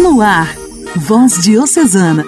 [0.00, 0.56] No ar,
[0.96, 2.24] Voz Diocesana,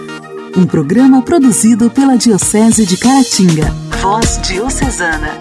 [0.54, 3.70] um programa produzido pela Diocese de Caratinga.
[4.02, 5.38] Voz Diocesana.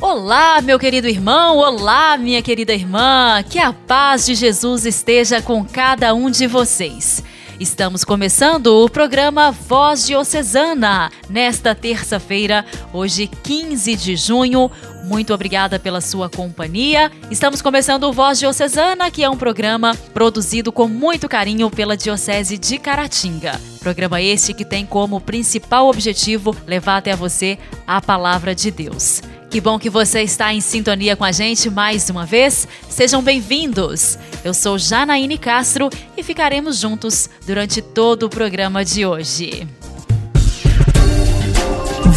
[0.00, 5.62] Olá, meu querido irmão, olá, minha querida irmã, que a paz de Jesus esteja com
[5.62, 7.22] cada um de vocês.
[7.60, 14.70] Estamos começando o programa Voz Diocesana nesta terça-feira, hoje 15 de junho.
[15.08, 17.10] Muito obrigada pela sua companhia.
[17.30, 22.58] Estamos começando o Voz Diocesana, que é um programa produzido com muito carinho pela Diocese
[22.58, 23.58] de Caratinga.
[23.80, 29.22] Programa este que tem como principal objetivo levar até você a palavra de Deus.
[29.50, 32.68] Que bom que você está em sintonia com a gente mais uma vez.
[32.90, 34.18] Sejam bem-vindos.
[34.44, 35.88] Eu sou Janaíne Castro
[36.18, 39.66] e ficaremos juntos durante todo o programa de hoje.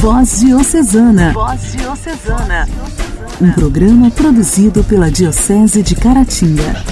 [0.01, 1.31] Voz Diocesana.
[1.31, 2.67] Voz Diocesana.
[3.39, 6.83] Um programa produzido pela Diocese de Caratinga.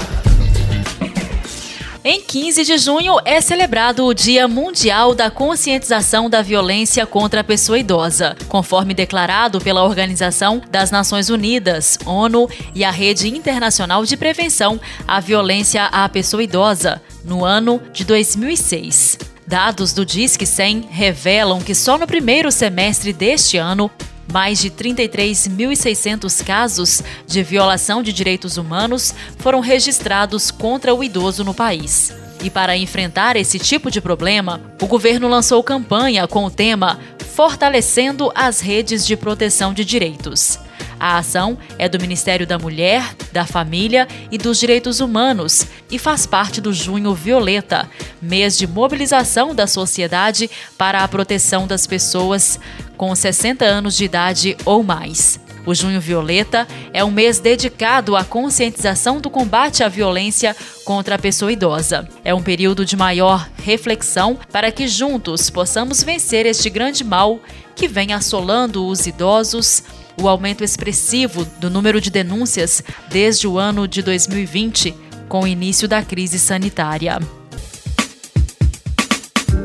[2.03, 7.43] Em 15 de junho é celebrado o Dia Mundial da Conscientização da Violência contra a
[7.43, 14.15] Pessoa Idosa, conforme declarado pela Organização das Nações Unidas, ONU e a Rede Internacional de
[14.15, 19.28] Prevenção à Violência à Pessoa Idosa, no ano de 2006.
[19.49, 23.89] Dados do Disque 100 revelam que só no primeiro semestre deste ano
[24.31, 31.55] mais de 33.600 casos de violação de direitos humanos foram registrados contra o idoso no
[31.55, 32.13] país.
[32.43, 36.99] E para enfrentar esse tipo de problema, o governo lançou campanha com o tema
[37.33, 40.59] Fortalecendo as redes de proteção de direitos.
[40.99, 46.25] A ação é do Ministério da Mulher, da Família e dos Direitos Humanos e faz
[46.25, 47.89] parte do Junho Violeta,
[48.21, 52.59] mês de mobilização da sociedade para a proteção das pessoas
[52.97, 55.39] com 60 anos de idade ou mais.
[55.65, 61.19] O Junho Violeta é um mês dedicado à conscientização do combate à violência contra a
[61.19, 62.07] pessoa idosa.
[62.23, 67.39] É um período de maior reflexão para que juntos possamos vencer este grande mal
[67.75, 69.83] que vem assolando os idosos,
[70.19, 74.93] o aumento expressivo do número de denúncias desde o ano de 2020,
[75.27, 77.19] com o início da crise sanitária.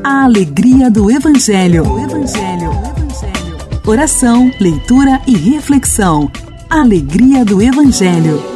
[0.03, 1.83] A alegria do Evangelho.
[1.83, 2.71] Evangelho.
[2.71, 3.57] Evangelho.
[3.85, 6.31] Oração, leitura e reflexão.
[6.69, 8.54] Alegria do Evangelho.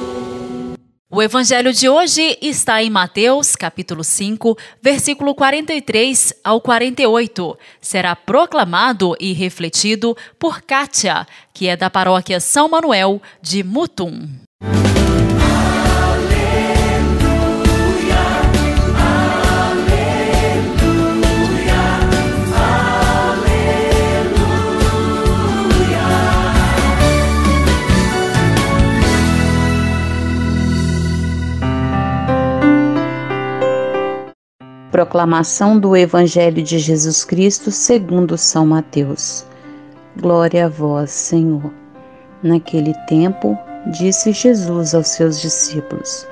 [1.12, 7.58] O evangelho de hoje está em Mateus, capítulo 5, versículo 43 ao 48.
[7.82, 14.30] Será proclamado e refletido por Kátia, que é da paróquia São Manuel de Mutum.
[35.10, 39.44] Proclamação do Evangelho de Jesus Cristo segundo São Mateus.
[40.16, 41.74] Glória a vós, Senhor.
[42.44, 46.28] Naquele tempo, disse Jesus aos seus discípulos: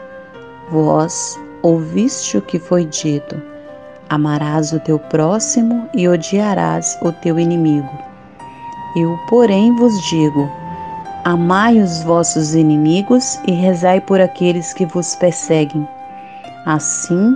[0.70, 3.42] Vós ouviste o que foi dito:
[4.10, 7.90] Amarás o teu próximo e odiarás o teu inimigo.
[8.96, 10.48] Eu, porém, vos digo:
[11.24, 15.88] Amai os vossos inimigos e rezai por aqueles que vos perseguem.
[16.68, 17.36] Assim,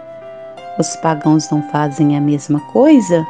[0.79, 3.27] Os pagãos não fazem a mesma coisa?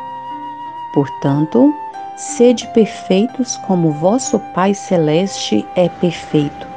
[0.93, 1.73] Portanto,
[2.15, 6.67] sede perfeitos como vosso Pai Celeste é perfeito.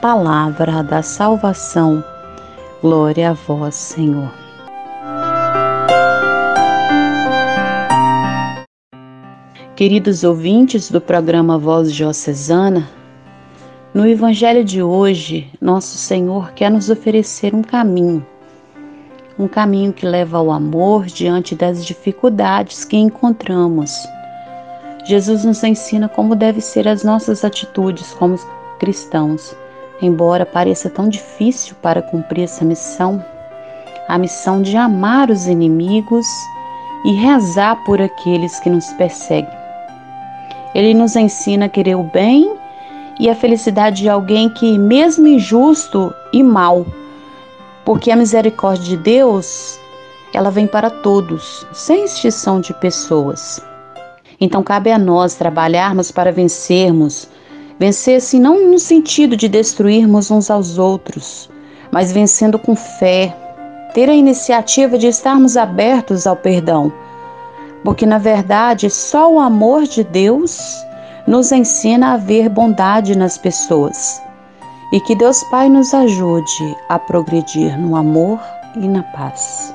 [0.00, 2.02] Palavra da salvação.
[2.80, 4.32] Glória a vós, Senhor.
[9.74, 12.88] Queridos ouvintes do programa Voz Diocesana,
[13.94, 18.24] no Evangelho de hoje, nosso Senhor quer nos oferecer um caminho
[19.38, 23.92] um caminho que leva ao amor diante das dificuldades que encontramos.
[25.04, 28.36] Jesus nos ensina como devem ser as nossas atitudes como
[28.80, 29.54] cristãos,
[30.02, 33.24] embora pareça tão difícil para cumprir essa missão,
[34.08, 36.26] a missão de amar os inimigos
[37.04, 39.56] e rezar por aqueles que nos perseguem.
[40.74, 42.54] Ele nos ensina a querer o bem
[43.18, 46.84] e a felicidade de alguém que, mesmo injusto e mal,
[47.88, 49.80] porque a misericórdia de Deus,
[50.34, 53.62] ela vem para todos, sem extinção de pessoas.
[54.38, 57.30] Então cabe a nós trabalharmos para vencermos,
[57.78, 61.48] vencer assim não no sentido de destruirmos uns aos outros,
[61.90, 63.34] mas vencendo com fé,
[63.94, 66.92] ter a iniciativa de estarmos abertos ao perdão,
[67.82, 70.60] porque na verdade só o amor de Deus
[71.26, 74.20] nos ensina a ver bondade nas pessoas.
[74.90, 78.40] E que Deus Pai nos ajude a progredir no amor
[78.74, 79.74] e na paz.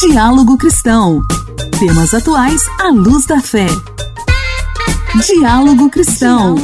[0.00, 1.22] Diálogo Cristão.
[1.80, 3.66] Temas atuais à luz da fé.
[5.26, 6.56] Diálogo Cristão.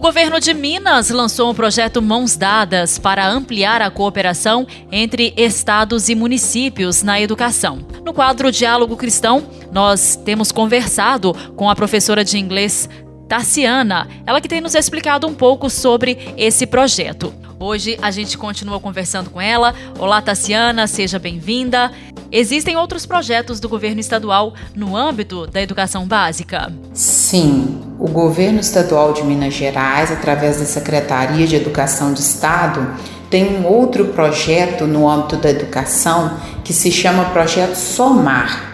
[0.00, 6.08] O governo de Minas lançou um projeto Mãos Dadas para ampliar a cooperação entre estados
[6.08, 7.80] e municípios na educação.
[8.02, 12.88] No quadro Diálogo Cristão, nós temos conversado com a professora de inglês
[13.28, 17.34] Tassiana, ela que tem nos explicado um pouco sobre esse projeto.
[17.62, 19.74] Hoje a gente continua conversando com ela.
[19.98, 21.92] Olá, Tassiana, seja bem-vinda.
[22.32, 26.72] Existem outros projetos do governo estadual no âmbito da educação básica?
[26.94, 32.94] Sim, o governo estadual de Minas Gerais, através da Secretaria de Educação do Estado,
[33.28, 38.70] tem um outro projeto no âmbito da educação que se chama Projeto Somar.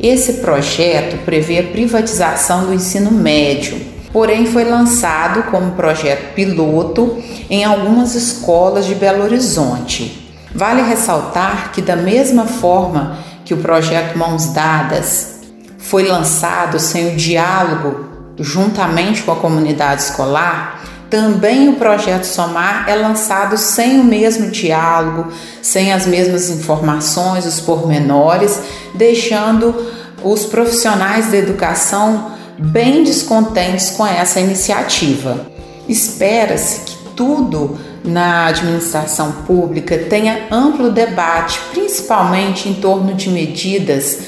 [0.00, 7.64] Esse projeto prevê a privatização do ensino médio porém foi lançado como projeto piloto em
[7.64, 10.32] algumas escolas de Belo Horizonte.
[10.54, 15.40] Vale ressaltar que, da mesma forma que o projeto Mãos Dadas
[15.78, 20.80] foi lançado sem o diálogo juntamente com a comunidade escolar,
[21.10, 25.26] também o projeto Somar é lançado sem o mesmo diálogo,
[25.60, 28.60] sem as mesmas informações, os pormenores,
[28.94, 29.74] deixando
[30.22, 32.30] os profissionais da educação
[32.60, 35.46] bem descontentes com essa iniciativa.
[35.88, 44.18] Espera-se que tudo na administração pública tenha amplo debate, principalmente em torno de medidas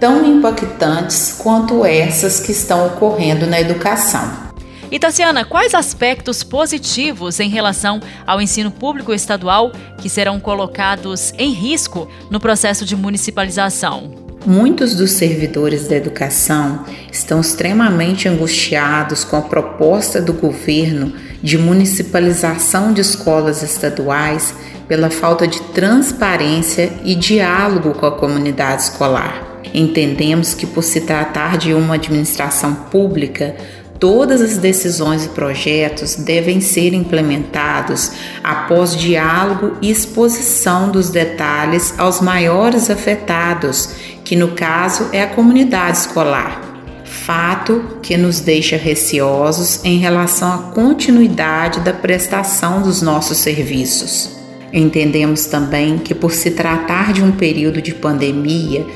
[0.00, 4.52] tão impactantes quanto essas que estão ocorrendo na educação.
[4.90, 11.50] E Tassiana, quais aspectos positivos em relação ao ensino público estadual que serão colocados em
[11.50, 14.31] risco no processo de municipalização?
[14.44, 22.92] Muitos dos servidores da educação estão extremamente angustiados com a proposta do governo de municipalização
[22.92, 24.52] de escolas estaduais
[24.88, 29.60] pela falta de transparência e diálogo com a comunidade escolar.
[29.72, 33.54] Entendemos que, por se tratar de uma administração pública,
[34.02, 38.10] Todas as decisões e projetos devem ser implementados
[38.42, 43.90] após diálogo e exposição dos detalhes aos maiores afetados,
[44.24, 46.60] que no caso é a comunidade escolar.
[47.04, 54.30] Fato que nos deixa receosos em relação à continuidade da prestação dos nossos serviços.
[54.72, 58.86] Entendemos também que, por se tratar de um período de pandemia,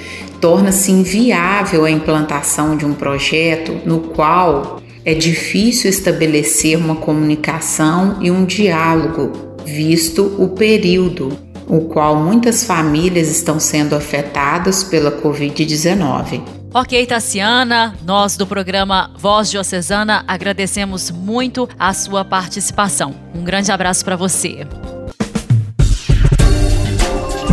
[0.40, 8.30] torna-se inviável a implantação de um projeto no qual é difícil estabelecer uma comunicação e
[8.30, 9.32] um diálogo,
[9.64, 16.42] visto o período o qual muitas famílias estão sendo afetadas pela Covid-19.
[16.72, 23.14] Ok, Tassiana, nós do programa Voz Diocesana agradecemos muito a sua participação.
[23.34, 24.66] Um grande abraço para você.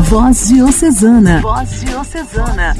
[0.09, 1.41] Voz Diocesana.
[1.41, 2.75] Voz Diocesana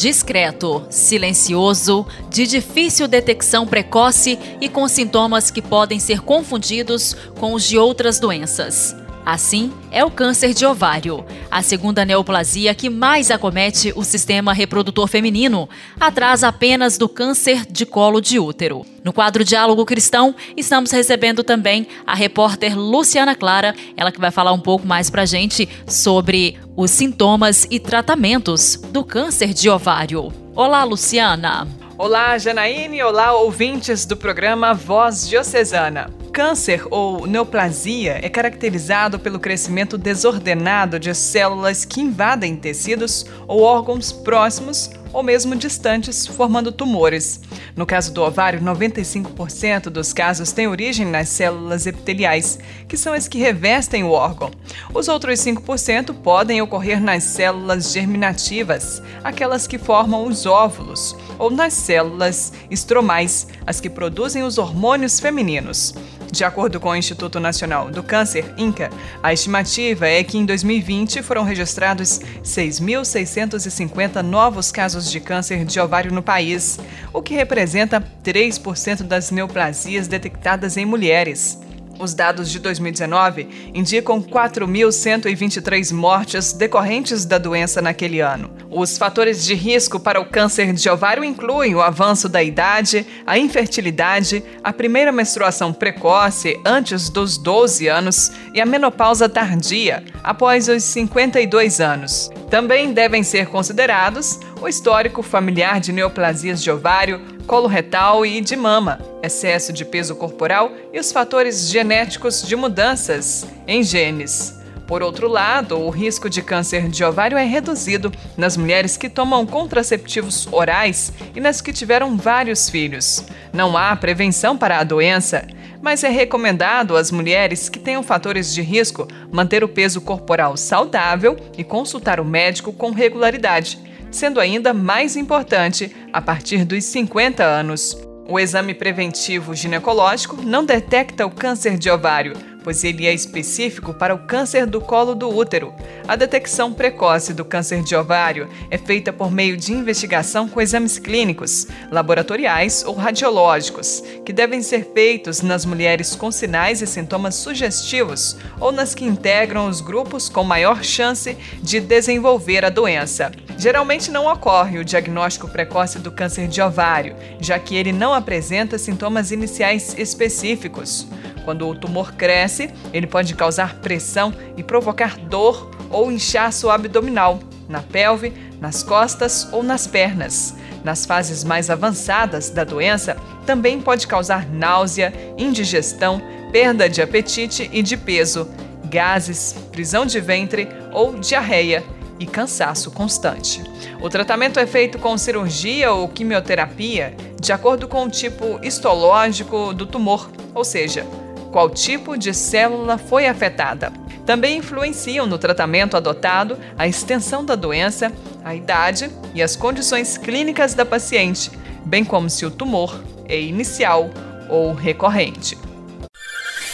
[0.00, 7.64] discreto, silencioso, de difícil detecção precoce e com sintomas que podem ser confundidos com os
[7.64, 8.96] de outras doenças.
[9.24, 15.06] Assim, é o câncer de ovário, a segunda neoplasia que mais acomete o sistema reprodutor
[15.06, 18.84] feminino, atrás apenas do câncer de colo de útero.
[19.04, 24.52] No quadro Diálogo Cristão, estamos recebendo também a repórter Luciana Clara, ela que vai falar
[24.52, 30.32] um pouco mais pra gente sobre os sintomas e tratamentos do câncer de ovário.
[30.54, 31.68] Olá, Luciana!
[32.02, 33.02] Olá, Janaíne!
[33.02, 36.08] Olá, ouvintes do programa Voz Diocesana.
[36.32, 44.12] Câncer ou neoplasia é caracterizado pelo crescimento desordenado de células que invadem tecidos ou órgãos
[44.12, 47.40] próximos ou mesmo distantes, formando tumores.
[47.76, 53.28] No caso do ovário, 95% dos casos têm origem nas células epiteliais, que são as
[53.28, 54.50] que revestem o órgão.
[54.92, 61.72] Os outros 5% podem ocorrer nas células germinativas, aquelas que formam os óvulos, ou nas
[61.72, 65.94] células estromais, as que produzem os hormônios femininos.
[66.30, 68.88] De acordo com o Instituto Nacional do Câncer, INCA,
[69.22, 76.12] a estimativa é que em 2020 foram registrados 6.650 novos casos de câncer de ovário
[76.12, 76.78] no país,
[77.12, 81.58] o que representa 3% das neoplasias detectadas em mulheres.
[82.00, 88.50] Os dados de 2019 indicam 4.123 mortes decorrentes da doença naquele ano.
[88.70, 93.36] Os fatores de risco para o câncer de ovário incluem o avanço da idade, a
[93.36, 100.82] infertilidade, a primeira menstruação precoce antes dos 12 anos e a menopausa tardia após os
[100.82, 102.30] 52 anos.
[102.48, 108.56] Também devem ser considerados o histórico familiar de neoplasias de ovário, colo retal e de
[108.56, 114.58] mama, excesso de peso corporal e os fatores genéticos de mudanças em genes.
[114.86, 119.46] Por outro lado, o risco de câncer de ovário é reduzido nas mulheres que tomam
[119.46, 123.24] contraceptivos orais e nas que tiveram vários filhos.
[123.52, 125.46] Não há prevenção para a doença,
[125.80, 131.36] mas é recomendado às mulheres que tenham fatores de risco manter o peso corporal saudável
[131.56, 133.78] e consultar o médico com regularidade
[134.10, 138.09] sendo ainda mais importante a partir dos 50 anos.
[138.30, 144.14] O exame preventivo ginecológico não detecta o câncer de ovário, pois ele é específico para
[144.14, 145.74] o câncer do colo do útero.
[146.06, 150.98] A detecção precoce do câncer de ovário é feita por meio de investigação com exames
[150.98, 158.36] clínicos, laboratoriais ou radiológicos, que devem ser feitos nas mulheres com sinais e sintomas sugestivos
[158.58, 163.30] ou nas que integram os grupos com maior chance de desenvolver a doença.
[163.56, 168.78] Geralmente não ocorre o diagnóstico precoce do câncer de ovário, já que ele não apresenta
[168.78, 171.06] sintomas iniciais específicos.
[171.44, 177.80] Quando o tumor cresce, ele pode causar pressão e provocar dor ou inchaço abdominal, na
[177.80, 180.54] pelve, nas costas ou nas pernas.
[180.84, 183.16] Nas fases mais avançadas da doença,
[183.46, 186.20] também pode causar náusea, indigestão,
[186.52, 188.48] perda de apetite e de peso,
[188.84, 191.84] gases, prisão de ventre ou diarreia
[192.18, 193.62] e cansaço constante.
[194.00, 199.86] O tratamento é feito com cirurgia ou quimioterapia, de acordo com o tipo histológico do
[199.86, 201.06] tumor, ou seja,
[201.50, 203.92] qual tipo de célula foi afetada.
[204.24, 208.12] Também influenciam no tratamento adotado a extensão da doença,
[208.44, 211.50] a idade e as condições clínicas da paciente,
[211.84, 214.10] bem como se o tumor é inicial
[214.48, 215.58] ou recorrente.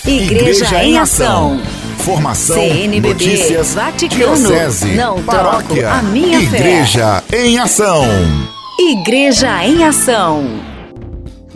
[0.04, 1.60] Igreja, Igreja em Ação.
[1.98, 7.44] Informação, CNBB, notícias, Vaticano, diocese, não paróquia, a minha Igreja fé.
[7.44, 8.04] em Ação.
[8.78, 10.75] Igreja em Ação.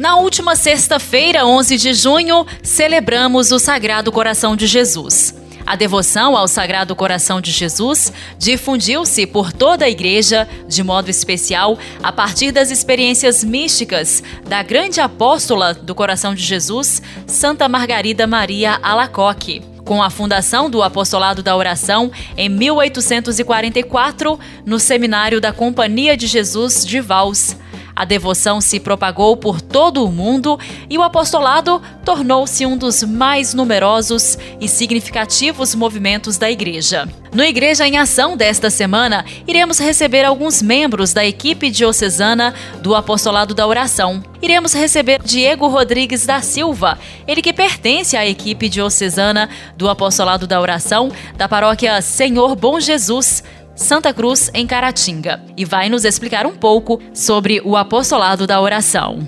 [0.01, 5.35] Na última sexta-feira, 11 de junho, celebramos o Sagrado Coração de Jesus.
[5.67, 11.79] A devoção ao Sagrado Coração de Jesus difundiu-se por toda a igreja, de modo especial
[12.03, 18.81] a partir das experiências místicas da grande apóstola do Coração de Jesus, Santa Margarida Maria
[18.83, 26.29] Alacoque com a fundação do Apostolado da Oração em 1844, no seminário da Companhia de
[26.29, 27.57] Jesus de Vals.
[27.95, 33.55] A devoção se propagou por todo o mundo e o apostolado tornou-se um dos mais
[33.55, 37.09] numerosos e significativos movimentos da Igreja.
[37.33, 43.55] No Igreja em Ação desta semana, iremos receber alguns membros da equipe diocesana do Apostolado
[43.55, 44.21] da Oração.
[44.43, 50.61] Iremos receber Diego Rodrigues da Silva, ele que pertence à equipe diocesana do Apostolado da
[50.61, 53.45] Oração da paróquia Senhor Bom Jesus
[53.81, 59.27] Santa Cruz, em Caratinga, e vai nos explicar um pouco sobre o apostolado da oração.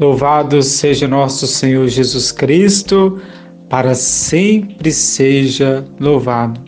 [0.00, 3.20] Louvado seja nosso Senhor Jesus Cristo,
[3.68, 6.62] para sempre seja louvado.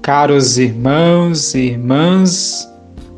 [0.00, 2.72] Caros irmãos e irmãs,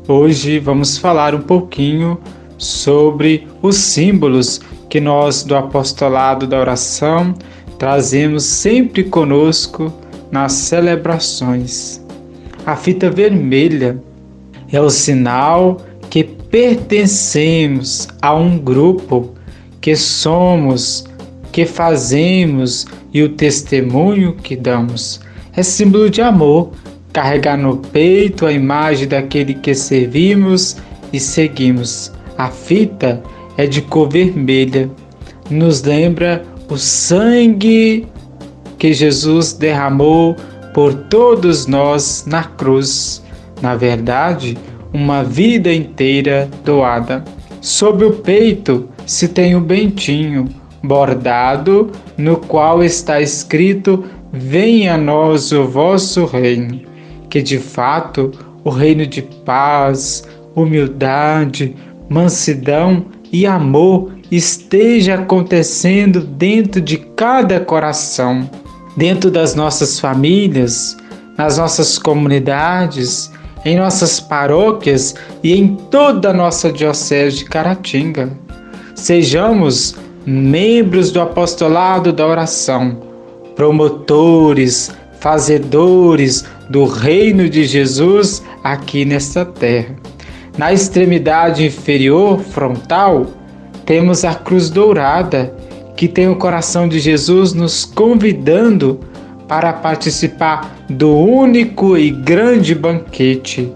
[0.07, 2.19] hoje vamos falar um pouquinho
[2.57, 7.35] sobre os símbolos que nós do apostolado da oração
[7.77, 9.93] trazemos sempre conosco
[10.31, 12.01] nas celebrações.
[12.65, 13.97] A fita vermelha
[14.71, 15.77] é o sinal
[16.09, 19.31] que pertencemos a um grupo,
[19.79, 21.05] que somos,
[21.51, 25.19] que fazemos e o testemunho que damos.
[25.55, 26.71] É símbolo de amor,
[27.11, 30.77] carregar no peito a imagem daquele que servimos
[31.11, 32.11] e seguimos.
[32.37, 33.21] A fita
[33.57, 34.89] é de cor vermelha,
[35.49, 38.07] nos lembra o sangue
[38.77, 40.35] que Jesus derramou
[40.73, 43.23] por todos nós na cruz.
[43.61, 44.57] Na verdade,
[44.93, 47.23] uma vida inteira doada.
[47.61, 50.47] Sob o peito se tem o bentinho
[50.83, 56.81] bordado, no qual está escrito: Venha a nós o vosso reino,
[57.29, 58.31] que de fato
[58.63, 60.23] o reino de paz,
[60.55, 61.75] humildade,
[62.09, 68.49] mansidão e amor esteja acontecendo dentro de cada coração,
[68.95, 70.97] dentro das nossas famílias,
[71.37, 73.31] nas nossas comunidades,
[73.63, 78.31] em nossas paróquias e em toda a nossa Diocese de Caratinga.
[78.95, 79.95] Sejamos
[80.25, 82.97] membros do apostolado da oração,
[83.55, 89.95] promotores, fazedores do reino de Jesus aqui nesta terra.
[90.57, 93.27] Na extremidade inferior frontal,
[93.85, 95.55] temos a cruz dourada,
[96.01, 98.99] que tem o coração de Jesus nos convidando
[99.47, 103.71] para participar do único e grande banquete.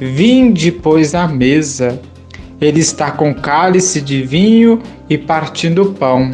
[0.00, 2.00] Vinde, pois, à mesa.
[2.60, 6.32] Ele está com cálice de vinho e partindo pão.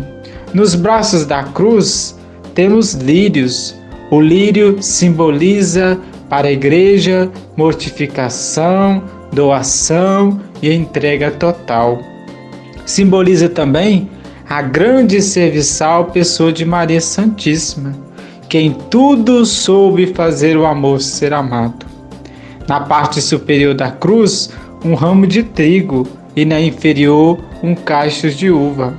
[0.54, 2.18] Nos braços da cruz
[2.54, 3.78] temos lírios.
[4.10, 12.00] O lírio simboliza para a igreja mortificação, doação e entrega total.
[12.86, 14.08] Simboliza também
[14.54, 17.92] a grande serviçal pessoa de Maria Santíssima,
[18.48, 21.84] que em tudo soube fazer o amor ser amado.
[22.68, 24.50] Na parte superior da cruz,
[24.84, 26.06] um ramo de trigo
[26.36, 28.94] e na inferior, um cacho de uva.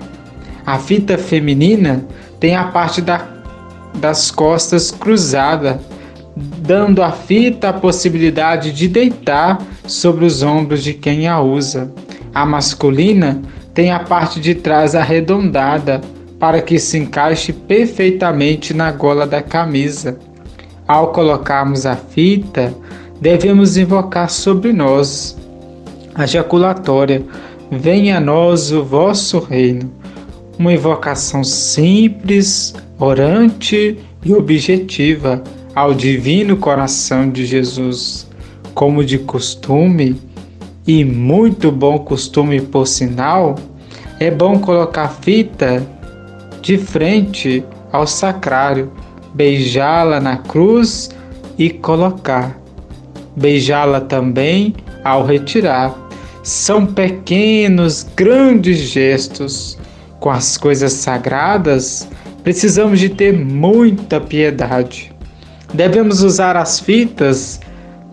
[0.65, 2.03] A fita feminina
[2.37, 3.25] tem a parte da,
[3.93, 5.79] das costas cruzada,
[6.35, 11.89] dando à fita a possibilidade de deitar sobre os ombros de quem a usa.
[12.33, 13.41] A masculina
[13.75, 15.99] tem a parte de trás arredondada
[16.39, 20.17] para que se encaixe perfeitamente na gola da camisa.
[20.87, 22.73] Ao colocarmos a fita,
[23.19, 25.37] devemos invocar sobre nós
[26.15, 27.21] a jaculatória:
[27.69, 29.91] Venha a nós o vosso reino.
[30.57, 35.43] Uma invocação simples, orante e objetiva
[35.75, 38.25] ao divino coração de Jesus.
[38.73, 40.15] Como de costume,
[40.87, 43.55] e muito bom costume por sinal,
[44.19, 45.85] é bom colocar fita
[46.61, 48.91] de frente ao sacrário,
[49.33, 51.09] beijá-la na cruz
[51.57, 52.59] e colocar.
[53.35, 54.73] Beijá-la também
[55.03, 55.95] ao retirar.
[56.43, 59.77] São pequenos, grandes gestos.
[60.19, 62.07] Com as coisas sagradas,
[62.43, 65.13] precisamos de ter muita piedade.
[65.73, 67.59] Devemos usar as fitas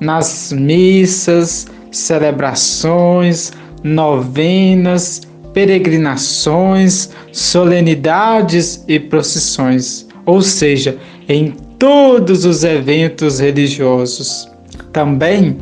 [0.01, 3.53] nas missas, celebrações,
[3.85, 5.21] novenas,
[5.53, 10.97] peregrinações, solenidades e procissões, ou seja,
[11.29, 14.49] em todos os eventos religiosos.
[14.93, 15.59] Também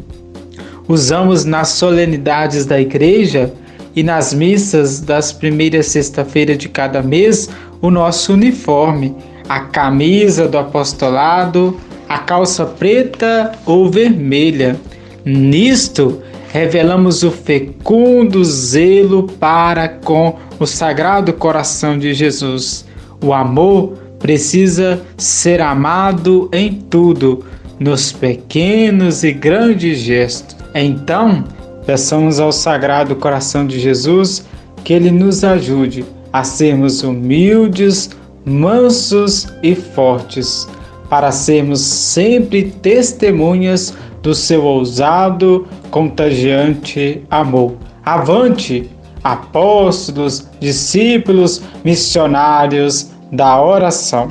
[0.88, 3.52] usamos nas solenidades da igreja
[3.94, 7.48] e nas missas das primeiras sexta-feira de cada mês
[7.80, 9.14] o nosso uniforme,
[9.48, 14.78] a camisa do apostolado, a calça preta ou vermelha.
[15.24, 22.84] Nisto, revelamos o fecundo zelo para com o Sagrado Coração de Jesus.
[23.22, 27.44] O amor precisa ser amado em tudo,
[27.78, 30.56] nos pequenos e grandes gestos.
[30.74, 31.44] Então,
[31.86, 34.44] peçamos ao Sagrado Coração de Jesus
[34.84, 38.10] que ele nos ajude a sermos humildes,
[38.44, 40.68] mansos e fortes,
[41.08, 47.76] para sermos sempre testemunhas do seu ousado, contagiante amor.
[48.04, 48.90] Avante,
[49.22, 54.28] apóstolos, discípulos, missionários da oração.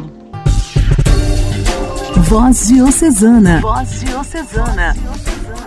[2.18, 3.60] Voz Diocesana.
[3.62, 4.96] Voz Diocesana.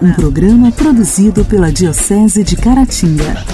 [0.00, 3.44] Um programa produzido pela Diocese de Caratinga.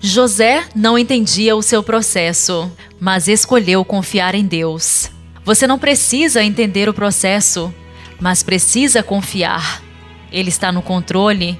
[0.00, 5.10] José não entendia o seu processo, mas escolheu confiar em Deus.
[5.44, 7.72] Você não precisa entender o processo,
[8.20, 9.82] mas precisa confiar.
[10.30, 11.58] Ele está no controle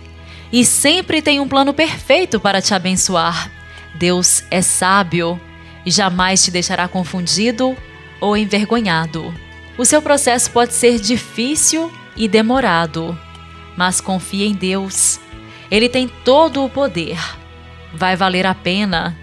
[0.52, 3.50] e sempre tem um plano perfeito para te abençoar.
[3.94, 5.40] Deus é sábio
[5.84, 7.76] e jamais te deixará confundido
[8.20, 9.34] ou envergonhado.
[9.76, 13.18] O seu processo pode ser difícil e demorado,
[13.76, 15.20] mas confie em Deus.
[15.70, 17.18] Ele tem todo o poder.
[17.94, 19.16] Vai valer a pena.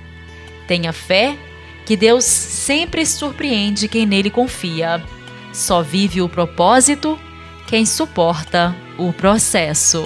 [0.67, 1.37] Tenha fé
[1.85, 5.03] que Deus sempre surpreende quem nele confia.
[5.53, 7.19] Só vive o propósito
[7.67, 10.05] quem suporta o processo.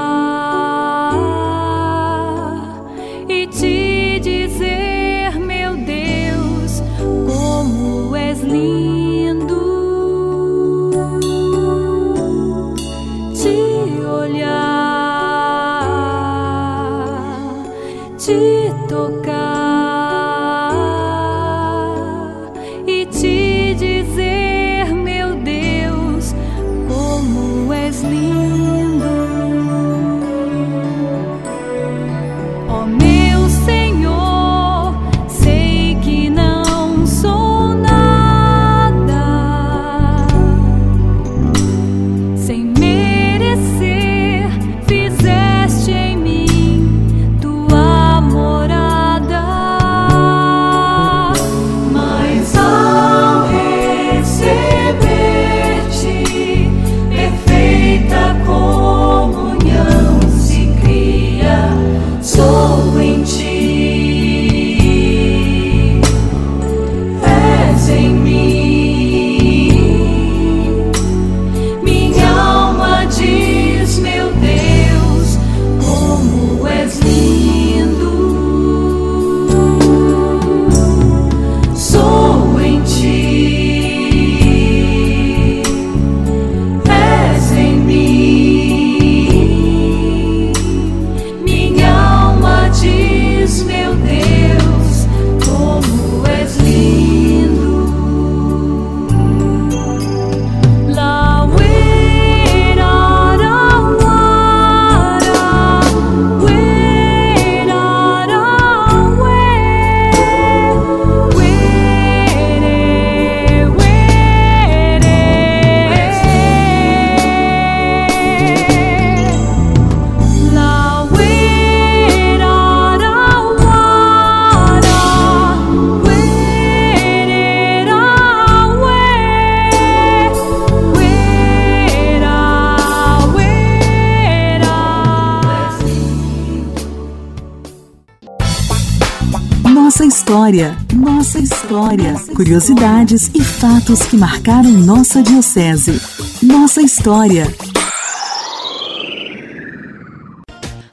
[141.91, 146.01] história, curiosidades e fatos que marcaram nossa diocese.
[146.41, 147.43] Nossa história.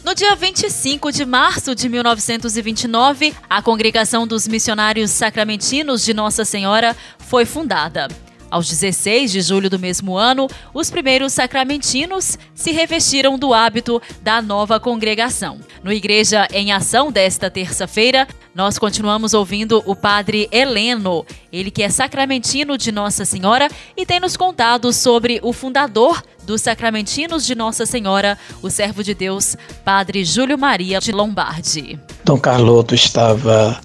[0.04, 6.96] No dia 25 de março de 1929, a Congregação dos Missionários Sacramentinos de Nossa Senhora
[7.18, 8.08] foi fundada.
[8.50, 14.40] Aos 16 de julho do mesmo ano, os primeiros sacramentinos se revestiram do hábito da
[14.40, 15.58] nova congregação.
[15.82, 21.88] No Igreja em Ação desta terça-feira, nós continuamos ouvindo o padre Heleno, ele que é
[21.88, 27.84] sacramentino de Nossa Senhora e tem nos contado sobre o fundador dos Sacramentinos de Nossa
[27.84, 32.00] Senhora, o servo de Deus, Padre Júlio Maria de Lombardi.
[32.24, 33.78] Dom Carloto estava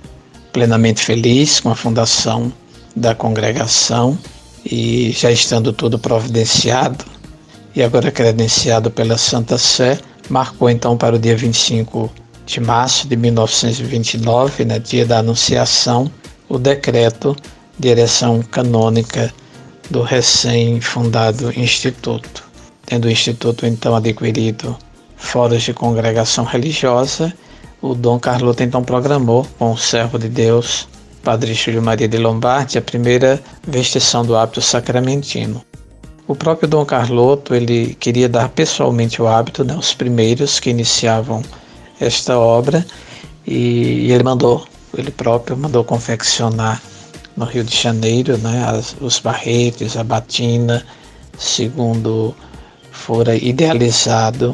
[0.53, 2.53] plenamente feliz com a fundação
[2.95, 4.17] da congregação
[4.65, 7.05] e já estando tudo providenciado
[7.75, 9.99] e agora credenciado pela Santa Sé,
[10.29, 12.11] marcou então para o dia 25
[12.45, 16.11] de março de 1929, né, dia da Anunciação,
[16.47, 17.35] o decreto
[17.79, 19.33] de ereção canônica
[19.89, 22.43] do recém-fundado Instituto.
[22.85, 24.77] Tendo o Instituto então adquirido
[25.15, 27.33] foros de congregação religiosa,
[27.81, 30.87] o Dom Carloto então programou com o servo de Deus
[31.23, 35.63] Padre Júlio Maria de Lombardi, a primeira vestição do hábito sacramentino.
[36.27, 41.41] O próprio Dom Carloto ele queria dar pessoalmente o hábito, né, os primeiros que iniciavam
[41.99, 42.85] esta obra,
[43.47, 44.65] e, e ele mandou,
[44.97, 46.81] ele próprio mandou confeccionar
[47.37, 50.85] no Rio de Janeiro, né, as, os barretes, a batina,
[51.37, 52.35] segundo
[52.91, 54.53] fora idealizado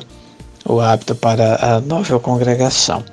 [0.65, 3.03] o hábito para a nova congregação.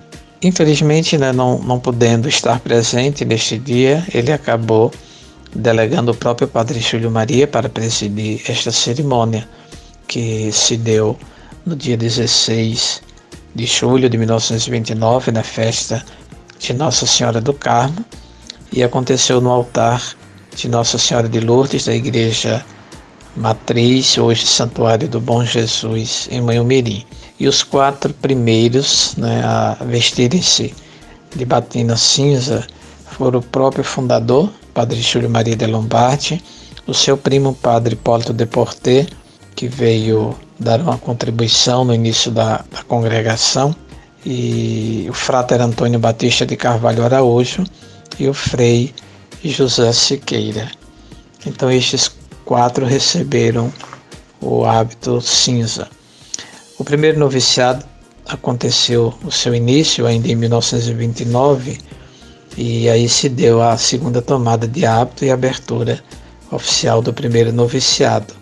[0.43, 4.93] Infelizmente, né, não, não podendo estar presente neste dia, ele acabou
[5.55, 9.49] delegando o próprio Padre Júlio Maria para presidir esta cerimônia,
[10.07, 11.19] que se deu
[11.65, 13.03] no dia 16
[13.55, 16.05] de julho de 1929, na festa
[16.59, 18.05] de Nossa Senhora do Carmo,
[18.71, 20.03] e aconteceu no altar
[20.55, 22.63] de Nossa Senhora de Lourdes, da Igreja
[23.35, 27.07] Matriz, hoje Santuário do Bom Jesus, em Manhumirim
[27.39, 30.75] e os quatro primeiros né, a vestirem-se
[31.35, 32.67] de Batina Cinza
[33.11, 36.43] foram o próprio fundador, Padre Júlio Maria de Lombardi,
[36.87, 39.07] o seu primo, Padre Hipólito de Porté,
[39.55, 43.75] que veio dar uma contribuição no início da, da congregação,
[44.27, 47.63] e o frater Antônio Batista de Carvalho Araújo
[48.19, 48.93] e o frei
[49.45, 50.69] José Siqueira.
[51.47, 52.11] Então estes
[52.45, 53.73] quatro receberam
[54.41, 55.89] o hábito cinza.
[56.79, 57.85] O primeiro noviciado
[58.27, 61.79] aconteceu o seu início ainda em 1929
[62.55, 66.03] e aí se deu a segunda tomada de hábito e abertura
[66.51, 68.35] oficial do primeiro noviciado.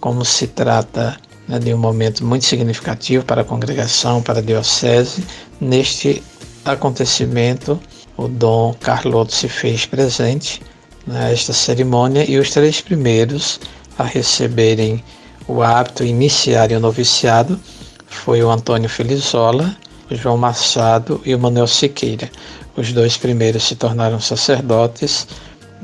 [0.00, 5.24] Como se trata né, de um momento muito significativo para a congregação, para a diocese,
[5.60, 6.22] neste
[6.64, 7.80] acontecimento
[8.16, 10.60] o Dom Carloto se fez presente
[11.06, 13.60] nesta cerimônia e os três primeiros
[13.96, 15.02] a receberem
[15.48, 17.58] o hábito iniciarem o noviciado
[18.06, 19.76] foi o Antônio Felizola,
[20.10, 22.30] o João Machado e o Manuel Siqueira.
[22.76, 25.26] Os dois primeiros se tornaram sacerdotes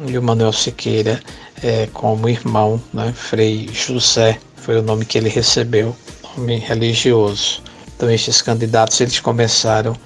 [0.06, 1.20] e o Manuel Siqueira,
[1.62, 5.94] é, como irmão, né, Frei José, foi o nome que ele recebeu,
[6.36, 7.62] nome religioso.
[7.96, 9.96] Então estes candidatos eles começaram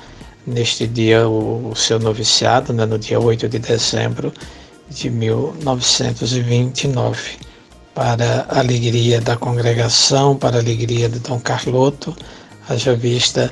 [0.46, 4.32] neste dia o, o seu noviciado, né, no dia 8 de dezembro
[4.88, 7.38] de 1929,
[7.96, 12.14] para a alegria da congregação, para a alegria de Dom Carloto,
[12.68, 13.50] haja vista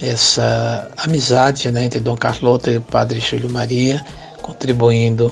[0.00, 4.02] essa amizade né, entre Dom Carloto e o Padre Júlio Maria,
[4.40, 5.30] contribuindo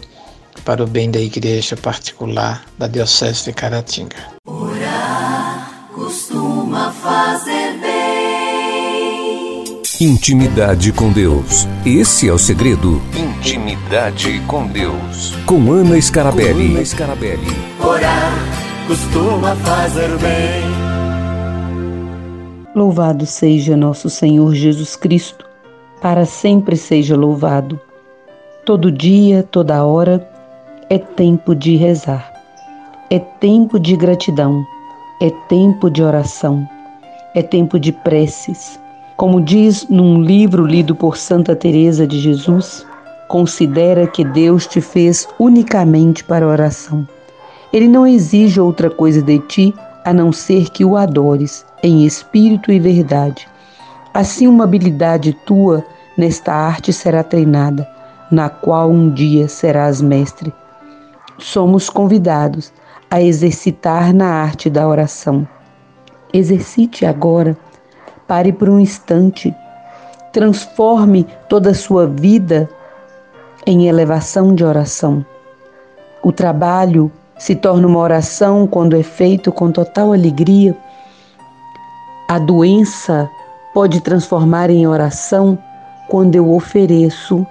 [0.67, 4.17] para o bem da igreja particular da Diocese de Caratinga.
[4.47, 7.82] Orar costuma fazer.
[10.05, 11.69] Intimidade com Deus.
[11.87, 13.01] Esse é o segredo.
[13.17, 15.33] Intimidade com Deus.
[15.47, 16.71] Com Ana Scarabelli.
[16.71, 17.47] Com Ana Scarabelli.
[17.81, 18.33] Orar
[18.89, 20.65] costuma fazer bem.
[22.75, 25.47] Louvado seja nosso Senhor Jesus Cristo,
[26.01, 27.79] para sempre seja louvado.
[28.67, 30.29] Todo dia, toda hora,
[30.91, 32.29] é tempo de rezar,
[33.09, 34.67] é tempo de gratidão,
[35.21, 36.69] é tempo de oração,
[37.37, 38.82] é tempo de preces.
[39.17, 42.87] Como diz num livro lido por Santa Teresa de Jesus,
[43.29, 47.07] considera que Deus te fez unicamente para oração.
[47.73, 52.73] Ele não exige outra coisa de ti a não ser que o adores em espírito
[52.73, 53.49] e verdade.
[54.13, 55.85] Assim, uma habilidade tua
[56.17, 57.89] nesta arte será treinada,
[58.31, 60.53] na qual um dia serás mestre.
[61.39, 62.73] Somos convidados
[63.11, 65.47] a exercitar na arte da oração.
[66.33, 67.57] Exercite agora,
[68.33, 69.55] pare por um instante,
[70.33, 72.67] transforme toda a sua vida
[73.67, 75.23] em elevação de oração.
[76.23, 80.75] O trabalho se torna uma oração quando é feito com total alegria.
[82.27, 83.29] A doença
[83.75, 85.59] pode transformar em oração
[86.09, 87.47] quando eu ofereço,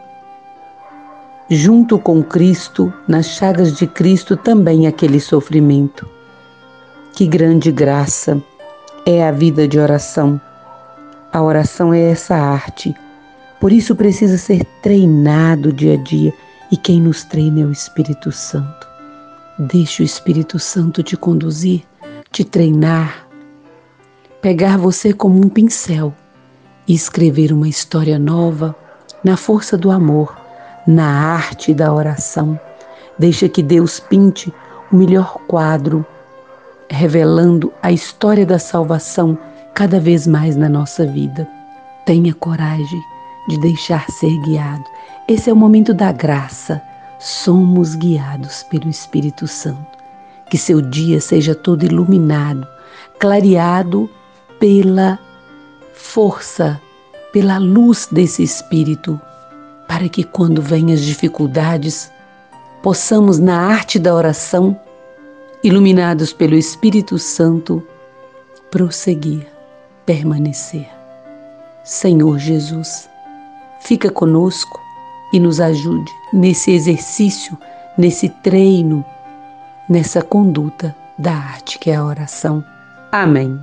[1.48, 6.10] junto com Cristo, nas chagas de Cristo, também aquele sofrimento.
[7.14, 8.42] Que grande graça
[9.06, 10.42] é a vida de oração.
[11.34, 12.94] A oração é essa arte.
[13.60, 16.34] Por isso precisa ser treinado dia a dia,
[16.70, 18.88] e quem nos treina é o Espírito Santo.
[19.58, 21.84] Deixe o Espírito Santo te conduzir,
[22.32, 23.28] te treinar,
[24.42, 26.14] pegar você como um pincel
[26.88, 28.76] e escrever uma história nova
[29.24, 30.36] na força do amor,
[30.86, 32.60] na arte da oração.
[33.18, 34.52] Deixa que Deus pinte
[34.92, 36.06] o melhor quadro,
[36.90, 39.38] revelando a história da salvação
[39.74, 41.48] cada vez mais na nossa vida.
[42.06, 43.02] Tenha coragem
[43.48, 44.84] de deixar ser guiado.
[45.28, 46.82] Esse é o momento da graça
[47.22, 50.00] somos guiados pelo Espírito Santo.
[50.50, 52.68] Que seu dia seja todo iluminado,
[53.20, 54.10] clareado
[54.60, 55.18] pela
[55.94, 56.82] força,
[57.32, 59.22] pela luz desse Espírito,
[59.88, 62.12] para que quando venham as dificuldades,
[62.82, 64.78] possamos, na arte da oração,
[65.64, 67.86] iluminados pelo Espírito Santo,
[68.72, 69.48] prosseguir,
[70.06, 70.88] permanecer.
[71.84, 73.10] Senhor Jesus,
[73.80, 74.80] fica conosco
[75.34, 77.58] e nos ajude nesse exercício,
[77.98, 79.04] nesse treino,
[79.90, 82.64] nessa conduta da arte que é a oração.
[83.12, 83.60] Amém.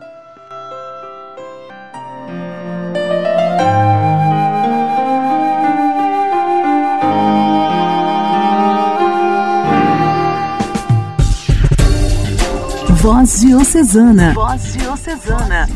[13.01, 14.35] Voz Diocesana.
[14.35, 15.69] Voz Diocesana.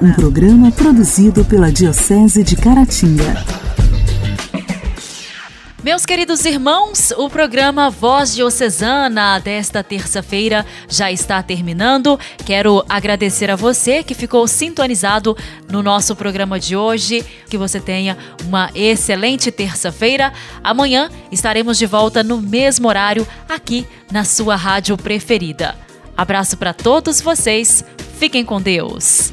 [0.00, 3.44] Um programa produzido pela Diocese de Caratinga.
[5.82, 12.16] Meus queridos irmãos, o programa Voz Diocesana desta terça-feira já está terminando.
[12.46, 15.36] Quero agradecer a você que ficou sintonizado
[15.68, 17.24] no nosso programa de hoje.
[17.50, 20.32] Que você tenha uma excelente terça-feira.
[20.62, 25.74] Amanhã estaremos de volta no mesmo horário aqui na sua rádio preferida.
[26.16, 27.84] Abraço para todos vocês.
[28.16, 29.32] Fiquem com Deus.